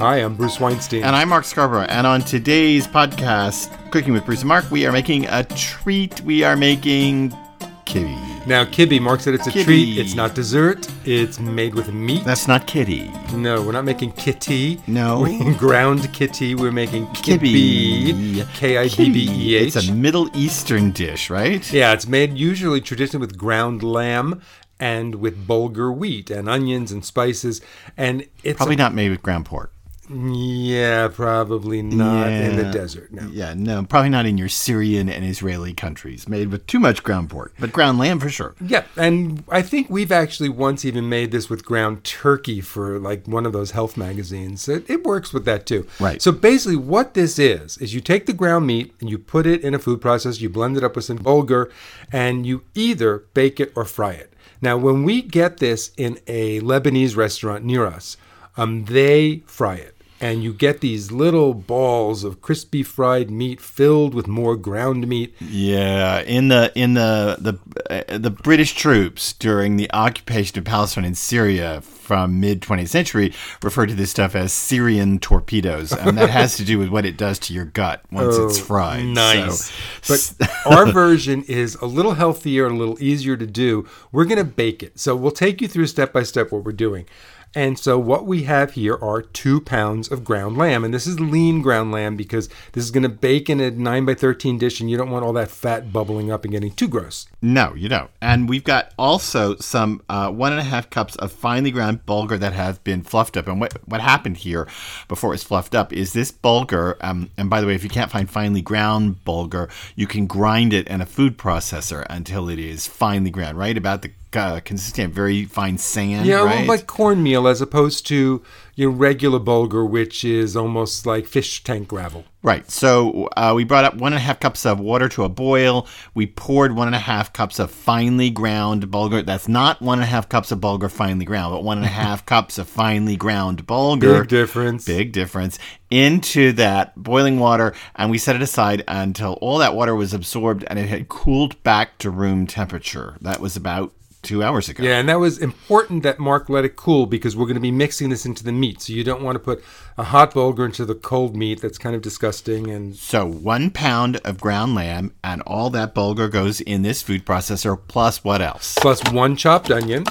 [0.00, 1.04] Hi, I'm Bruce Weinstein.
[1.04, 1.82] And I'm Mark Scarborough.
[1.82, 6.22] And on today's podcast, Cooking with Bruce and Mark, we are making a treat.
[6.22, 7.36] We are making
[7.84, 8.14] kitty.
[8.46, 9.64] now, kibbe, Mark said it's a Kibbe.
[9.64, 9.98] treat.
[9.98, 10.88] It's not dessert.
[11.04, 12.24] It's made with meat.
[12.24, 13.10] That's not kitty.
[13.34, 14.80] no, we're not making kitty.
[14.86, 15.20] No.
[15.20, 16.54] We're ground kitty.
[16.54, 18.46] We're making kibbe.
[18.54, 19.76] K I B B E H.
[19.76, 21.70] It's a Middle Eastern dish, right?
[21.70, 24.40] Yeah, it's made usually traditionally with ground lamb
[24.78, 27.60] and with bulgur wheat and onions and spices.
[27.98, 29.74] And it's Probably not made with ground pork.
[30.10, 33.12] Yeah, probably not in the desert.
[33.12, 33.28] No.
[33.28, 36.28] Yeah, no, probably not in your Syrian and Israeli countries.
[36.28, 38.54] Made with too much ground pork, but ground lamb for sure.
[38.60, 43.26] Yeah, and I think we've actually once even made this with ground turkey for like
[43.26, 44.68] one of those health magazines.
[44.68, 45.86] It, it works with that too.
[46.00, 46.20] Right.
[46.20, 49.62] So basically, what this is is you take the ground meat and you put it
[49.62, 51.70] in a food processor, you blend it up with some bulgur,
[52.10, 54.32] and you either bake it or fry it.
[54.60, 58.16] Now, when we get this in a Lebanese restaurant near us,
[58.56, 59.96] um, they fry it.
[60.22, 65.34] And you get these little balls of crispy fried meat filled with more ground meat.
[65.40, 71.06] Yeah, in the in the the uh, the British troops during the occupation of Palestine
[71.06, 76.28] and Syria from mid 20th century referred to this stuff as Syrian torpedoes, and that
[76.28, 79.00] has to do with what it does to your gut once it's fried.
[79.02, 79.70] Oh, Nice.
[80.02, 83.86] So- but our version is a little healthier and a little easier to do.
[84.12, 84.98] We're going to bake it.
[84.98, 87.06] So we'll take you through step by step what we're doing.
[87.54, 90.84] And so what we have here are two pounds of ground lamb.
[90.84, 94.04] And this is lean ground lamb because this is going to bake in a 9
[94.04, 96.86] by 13 dish and you don't want all that fat bubbling up and getting too
[96.86, 97.26] gross.
[97.42, 98.10] No, you don't.
[98.20, 102.38] And we've got also some uh, one and a half cups of finely ground bulgur
[102.38, 103.48] that have been fluffed up.
[103.48, 104.68] And what what happened here
[105.08, 106.96] before it's fluffed up is this bulgur.
[107.00, 110.72] Um, and by the way, if you can't find finely ground bulgur, you can grind
[110.72, 113.76] it in a food processor until it is finely ground, right?
[113.76, 116.58] About the uh, consistency of very fine sand, Yeah, right?
[116.60, 118.42] well, like cornmeal as opposed to
[118.76, 122.24] your regular bulgur, which is almost like fish tank gravel.
[122.42, 122.70] Right.
[122.70, 125.86] So uh, we brought up one and a half cups of water to a boil.
[126.14, 129.26] We poured one and a half cups of finely ground bulgur.
[129.26, 131.90] That's not one and a half cups of bulgur finely ground, but one and a
[132.04, 134.20] half cups of finely ground bulgur.
[134.20, 134.86] Big difference.
[134.86, 135.58] Big difference.
[135.90, 140.64] Into that boiling water, and we set it aside until all that water was absorbed
[140.68, 143.18] and it had cooled back to room temperature.
[143.20, 144.82] That was about two hours ago.
[144.82, 147.70] Yeah, and that was important that Mark let it cool because we're going to be
[147.70, 148.82] mixing this into the meat.
[148.82, 149.64] So you don't want to put
[149.96, 151.60] a hot bulgur into the cold meat.
[151.60, 152.70] That's kind of disgusting.
[152.70, 157.24] And So one pound of ground lamb, and all that bulgur goes in this food
[157.24, 157.78] processor.
[157.88, 158.74] Plus what else?
[158.80, 160.04] plus one chopped onion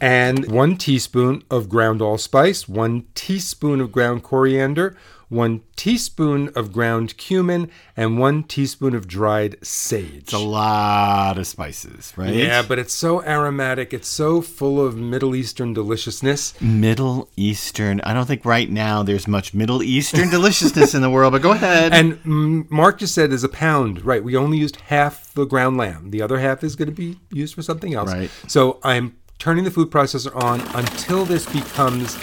[0.00, 4.96] and one teaspoon of ground allspice, one teaspoon of ground coriander,
[5.28, 10.22] one teaspoon of ground cumin, and one teaspoon of dried sage.
[10.22, 12.34] It's a lot of spices, right?
[12.34, 13.92] Yeah, but it's so aromatic.
[13.92, 16.58] It's so full of Middle Eastern deliciousness.
[16.60, 18.00] Middle Eastern.
[18.02, 21.52] I don't think right now there's much Middle Eastern deliciousness in the world, but go
[21.52, 21.92] ahead.
[21.92, 22.18] And
[22.70, 24.04] Mark just said there's a pound.
[24.04, 24.24] Right.
[24.24, 26.10] We only used half the ground lamb.
[26.10, 28.12] The other half is going to be used for something else.
[28.12, 28.30] Right.
[28.46, 32.16] So I'm turning the food processor on until this becomes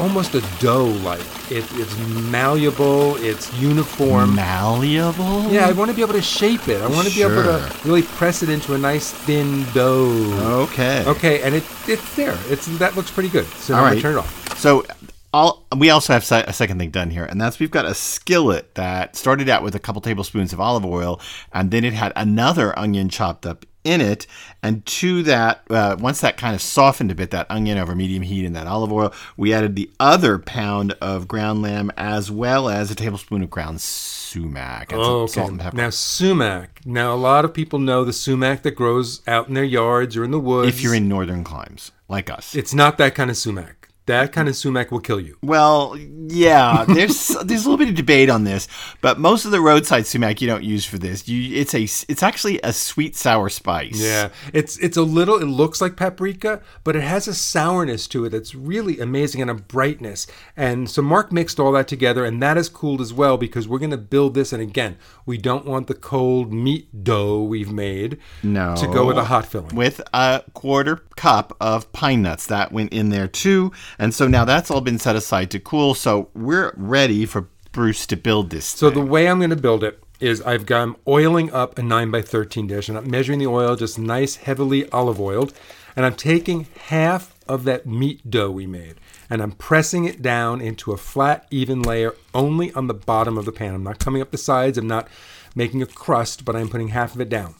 [0.00, 1.20] almost a dough like.
[1.50, 1.96] It, it's
[2.30, 4.34] malleable, it's uniform.
[4.34, 5.50] malleable.
[5.50, 6.80] yeah, I want to be able to shape it.
[6.80, 10.66] I want to be able to really press it into a nice thin dough.
[10.70, 11.04] Okay.
[11.06, 12.36] Okay, and it it's there.
[12.46, 13.46] It's that looks pretty good.
[13.46, 14.02] So All I'm right.
[14.02, 14.58] turn it off.
[14.58, 14.84] So
[15.32, 18.74] all, we also have a second thing done here, and that's we've got a skillet
[18.76, 21.20] that started out with a couple tablespoons of olive oil,
[21.52, 24.26] and then it had another onion chopped up in it.
[24.62, 28.22] And to that, uh, once that kind of softened a bit, that onion over medium
[28.22, 32.68] heat and that olive oil, we added the other pound of ground lamb as well
[32.68, 35.32] as a tablespoon of ground sumac and some Okay.
[35.32, 35.76] salt and pepper.
[35.76, 36.80] Now sumac.
[36.84, 40.24] Now a lot of people know the sumac that grows out in their yards or
[40.24, 40.68] in the woods.
[40.68, 42.54] if you're in northern climes like us.
[42.54, 43.77] It's not that kind of sumac.
[44.08, 45.36] That kind of sumac will kill you.
[45.42, 48.66] Well, yeah, there's there's a little bit of debate on this,
[49.00, 51.28] but most of the roadside sumac you don't use for this.
[51.28, 54.00] You it's a it's actually a sweet sour spice.
[54.00, 55.36] Yeah, it's it's a little.
[55.36, 59.50] It looks like paprika, but it has a sourness to it that's really amazing and
[59.50, 60.26] a brightness.
[60.56, 63.78] And so Mark mixed all that together, and that is cooled as well because we're
[63.78, 64.52] going to build this.
[64.52, 64.96] And again,
[65.26, 68.74] we don't want the cold meat dough we've made No.
[68.76, 69.76] to go with a hot filling.
[69.76, 74.44] With a quarter cup of pine nuts that went in there too, and so now
[74.44, 75.94] that's all been set aside to cool.
[75.94, 78.66] So we're ready for Bruce to build this.
[78.66, 79.04] So thing.
[79.04, 82.10] the way I'm going to build it is I've got I'm oiling up a 9
[82.10, 85.52] by 13 dish and I'm measuring the oil just nice heavily olive oiled
[85.94, 88.96] and I'm taking half of that meat dough we made
[89.30, 93.44] and I'm pressing it down into a flat even layer only on the bottom of
[93.44, 93.74] the pan.
[93.74, 95.08] I'm not coming up the sides, I'm not
[95.54, 97.54] making a crust, but I'm putting half of it down.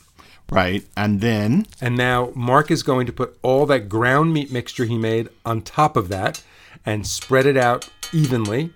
[0.51, 4.85] Right, and then And now Mark is going to put all that ground meat mixture
[4.85, 6.43] he made on top of that
[6.85, 8.73] and spread it out evenly.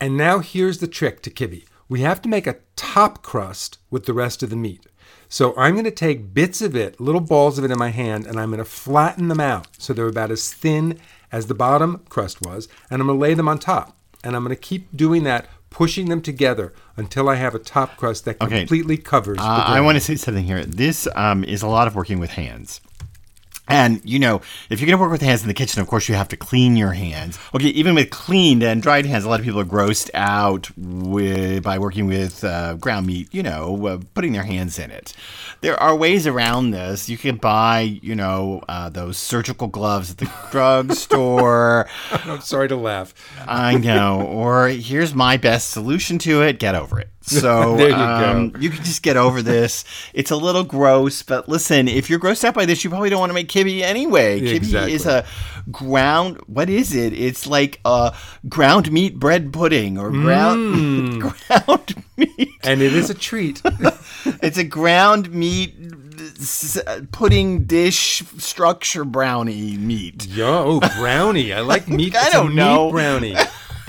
[0.00, 1.64] And now here's the trick to kibbe.
[1.88, 4.86] We have to make a top crust with the rest of the meat.
[5.28, 8.26] So I'm going to take bits of it, little balls of it in my hand,
[8.26, 10.98] and I'm going to flatten them out so they're about as thin
[11.30, 13.96] as the bottom crust was, and I'm going to lay them on top.
[14.24, 17.96] And I'm going to keep doing that, pushing them together until I have a top
[17.96, 18.60] crust that Okay.
[18.60, 20.64] completely covers the Uh, I want to say something here.
[20.64, 22.80] This um, is a lot of working with hands.
[23.68, 26.08] And, you know, if you're going to work with hands in the kitchen, of course,
[26.08, 27.38] you have to clean your hands.
[27.54, 31.62] Okay, even with cleaned and dried hands, a lot of people are grossed out with,
[31.62, 35.14] by working with uh, ground meat, you know, uh, putting their hands in it.
[35.60, 37.08] There are ways around this.
[37.08, 41.88] You can buy, you know, uh, those surgical gloves at the drugstore.
[42.10, 43.14] I'm sorry to laugh.
[43.46, 44.22] I know.
[44.22, 47.08] Or here's my best solution to it get over it.
[47.38, 49.84] So you um, you can just get over this.
[50.12, 53.20] It's a little gross, but listen, if you're grossed out by this, you probably don't
[53.20, 54.40] want to make kibbe anyway.
[54.40, 54.92] Exactly.
[54.92, 55.24] is a
[55.70, 56.38] ground.
[56.46, 57.12] What is it?
[57.12, 58.14] It's like a
[58.48, 61.20] ground meat bread pudding or ground mm.
[61.48, 62.50] ground meat.
[62.62, 63.62] And it is a treat.
[64.42, 65.74] It's a ground meat
[66.86, 70.26] uh, pudding dish structure brownie meat.
[70.26, 71.52] Yo, oh, brownie.
[71.52, 72.14] I like meat.
[72.16, 72.86] I don't know.
[72.86, 73.36] Meat brownie.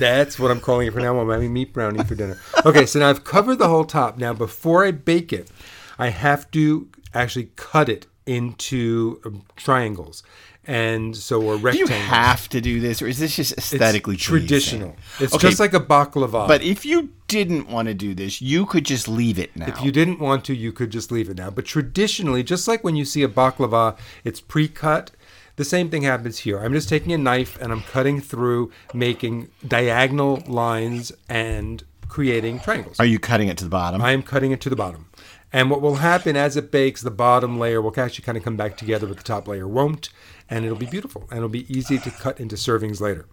[0.00, 1.18] That's what I'm calling it for now.
[1.18, 2.38] I'm having meat brownie for dinner.
[2.64, 4.18] Okay, so now I've covered the whole top.
[4.18, 5.50] Now, before I bake it,
[5.98, 10.22] I have to actually cut it into um, triangles.
[10.66, 14.16] And so, or Do you have to do this, or is this just It's aesthetically
[14.16, 14.30] pleasing?
[14.46, 14.96] traditional.
[15.18, 16.46] It's Okay, just like a baklava.
[16.46, 19.66] But if you didn't want to do this, you could just leave it now.
[19.68, 21.50] If you didn't want to, you could just leave it now.
[21.50, 25.10] But traditionally, just like when you see a baklava, it's pre-cut.
[25.56, 26.58] The same thing happens here.
[26.58, 32.98] I'm just taking a knife and I'm cutting through, making diagonal lines and creating triangles.
[32.98, 34.02] Are you cutting it to the bottom?
[34.02, 35.06] I am cutting it to the bottom.
[35.52, 38.56] And what will happen as it bakes, the bottom layer will actually kind of come
[38.56, 40.10] back together, but the top layer won't.
[40.48, 41.26] And it'll be beautiful.
[41.30, 43.26] And it'll be easy to cut into servings later.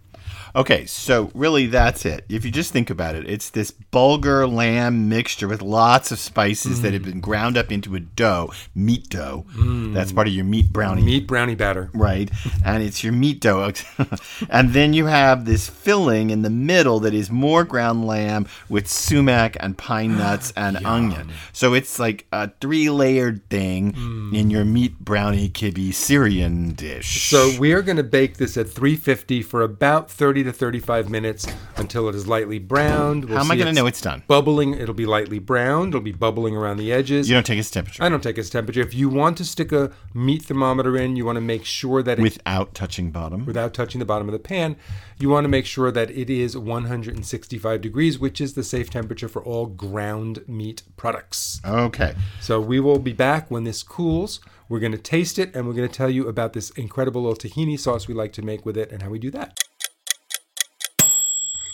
[0.54, 2.24] Okay, so really that's it.
[2.28, 6.82] If you just think about it, it's this bulgur lamb mixture with lots of spices
[6.82, 7.06] that have mm.
[7.06, 9.46] been ground up into a dough, meat dough.
[9.54, 9.94] Mm.
[9.94, 11.02] That's part of your meat brownie.
[11.02, 11.90] Meat brownie batter.
[11.94, 12.30] Right,
[12.64, 13.72] and it's your meat dough,
[14.50, 18.88] and then you have this filling in the middle that is more ground lamb with
[18.88, 21.30] sumac and pine nuts and onion.
[21.52, 24.36] So it's like a three-layered thing mm.
[24.36, 27.28] in your meat brownie kibbe Syrian dish.
[27.28, 31.46] So we are going to bake this at 350 for about 30 to 35 minutes
[31.76, 33.24] until it is lightly browned.
[33.26, 34.24] We'll how am I going to know it's done?
[34.26, 34.74] bubbling?
[34.74, 35.90] It'll be lightly browned.
[35.90, 37.28] It'll be bubbling around the edges.
[37.28, 38.80] You don't take its temperature I don't take its temperature.
[38.80, 42.18] If you want to stick a meat thermometer in, you want to make sure that
[42.18, 43.46] it, without touching bottom.
[43.46, 44.74] without touching the bottom of the pan,
[45.20, 49.28] you want to make sure that it is 165 degrees, which is the safe temperature
[49.28, 51.60] for all ground meat products.
[51.64, 52.16] Okay.
[52.40, 54.40] So we will be back when this cools.
[54.68, 57.36] We're going to taste it and we're going to tell you about this incredible little
[57.36, 59.67] tahini sauce we like to make with it and how we do that.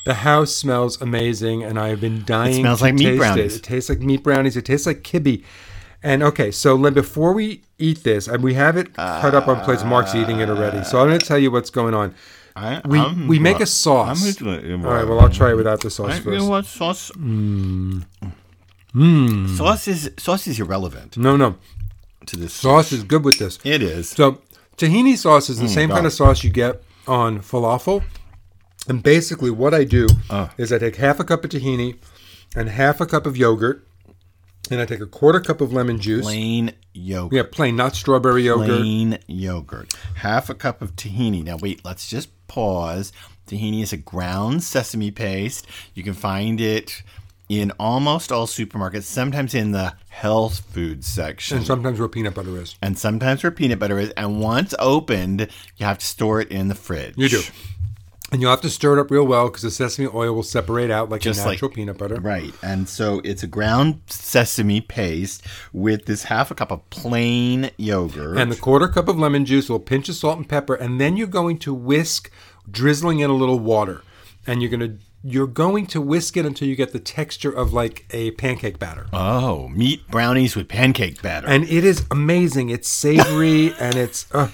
[0.04, 3.54] The house smells amazing and I have been dying It smells like meat brownies.
[3.54, 3.58] It.
[3.58, 4.56] it tastes like meat brownies.
[4.56, 5.42] It tastes like kibbe.
[6.02, 9.62] And okay, so Len, before we eat this, and we have it cut up on
[9.64, 9.82] plates.
[9.84, 10.84] Mark's eating it already.
[10.84, 12.14] So I'm going to tell you what's going on.
[12.54, 14.40] I, We I'm- we make a sauce.
[14.42, 16.38] All right, well I'll try it without the sauce I- you first.
[16.44, 17.10] know what sauce?
[17.12, 18.04] Mm.
[19.56, 21.56] Sauce is sauce is irrelevant No, no,
[22.26, 22.52] to this.
[22.52, 23.58] sauce is good with this.
[23.64, 24.08] It is.
[24.10, 24.38] So
[24.76, 28.04] tahini sauce is the same kind of sauce you get on falafel.
[28.88, 30.52] And basically, what I do ah.
[30.58, 31.96] is I take half a cup of tahini
[32.54, 33.86] and half a cup of yogurt,
[34.70, 36.24] and I take a quarter cup of lemon juice.
[36.24, 37.36] Plain yogurt.
[37.36, 38.68] Yeah, plain, not strawberry yogurt.
[38.68, 39.94] Plain yogurt.
[40.16, 41.42] Half a cup of tahini.
[41.42, 43.12] Now wait, let's just pause.
[43.46, 45.66] Tahini is a ground sesame paste.
[45.94, 47.02] You can find it
[47.48, 51.58] in almost all supermarkets, sometimes in the health food section.
[51.58, 52.76] And sometimes where peanut butter is.
[52.80, 54.10] and sometimes where peanut butter is.
[54.10, 57.14] And once opened, you have to store it in the fridge.
[57.16, 57.42] You do.
[58.34, 60.90] And you'll have to stir it up real well because the sesame oil will separate
[60.90, 62.16] out like Just a like- natural peanut butter.
[62.16, 62.52] Right.
[62.64, 68.36] And so it's a ground sesame paste with this half a cup of plain yogurt.
[68.38, 71.00] And the quarter cup of lemon juice, a little pinch of salt and pepper, and
[71.00, 72.28] then you're going to whisk,
[72.68, 74.02] drizzling in a little water.
[74.48, 77.72] And you're going to you're going to whisk it until you get the texture of
[77.72, 79.06] like a pancake batter.
[79.12, 81.46] oh, meat brownies with pancake batter.
[81.46, 82.70] And it is amazing.
[82.70, 84.48] It's savory and it's uh,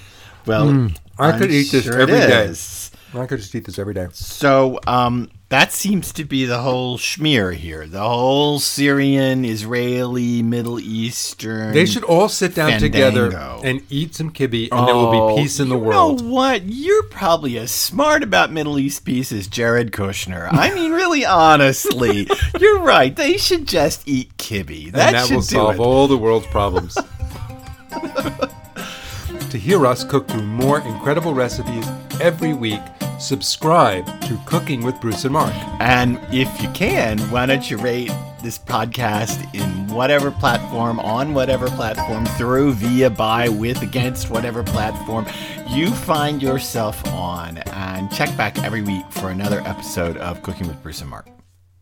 [0.45, 2.43] well, I could I'm eat this sure every day.
[2.45, 2.90] is.
[3.13, 4.07] I could just eat this every day.
[4.13, 7.85] So um, that seems to be the whole schmear here.
[7.85, 11.73] The whole Syrian, Israeli, Middle Eastern.
[11.73, 15.59] They should all sit down together and eat some kibbe, and there will be peace
[15.59, 16.23] in the Oh, you world.
[16.23, 16.63] know what?
[16.63, 20.47] You're probably as smart about Middle East peace as Jared Kushner.
[20.49, 23.13] I mean, really, honestly, you're right.
[23.13, 24.91] They should just eat kibbe.
[24.93, 25.79] That, and that will solve it.
[25.81, 26.95] all the world's problems.
[29.49, 31.85] to hear us cook through more incredible recipes
[32.21, 32.79] every week,
[33.21, 35.53] subscribe to Cooking with Bruce and Mark.
[35.79, 38.11] And if you can, why don't you rate
[38.41, 45.25] this podcast in whatever platform, on whatever platform, through, via, by, with, against, whatever platform
[45.69, 47.59] you find yourself on.
[47.59, 51.27] And check back every week for another episode of Cooking with Bruce and Mark.